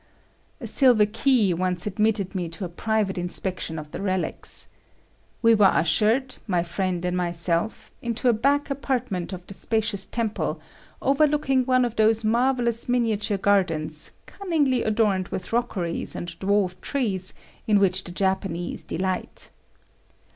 A 0.59 0.65
silver 0.65 1.05
key 1.05 1.53
once 1.53 1.85
admitted 1.85 2.33
me 2.33 2.49
to 2.49 2.65
a 2.65 2.69
private 2.69 3.19
inspection 3.19 3.77
of 3.77 3.91
the 3.91 4.01
relics. 4.01 4.67
We 5.43 5.53
were 5.53 5.67
ushered, 5.67 6.37
my 6.47 6.63
friend 6.63 7.05
and 7.05 7.15
myself, 7.15 7.91
into 8.01 8.27
a 8.27 8.33
back 8.33 8.71
apartment 8.71 9.31
of 9.31 9.45
the 9.45 9.53
spacious 9.53 10.07
temple, 10.07 10.59
overlooking 11.03 11.65
one 11.67 11.85
of 11.85 11.97
those 11.97 12.23
marvellous 12.23 12.89
miniature 12.89 13.37
gardens, 13.37 14.09
cunningly 14.25 14.81
adorned 14.81 15.27
with 15.27 15.53
rockeries 15.53 16.15
and 16.15 16.29
dwarf 16.39 16.81
trees, 16.81 17.35
in 17.67 17.77
which 17.77 18.03
the 18.03 18.11
Japanese 18.11 18.83
delight. 18.83 19.51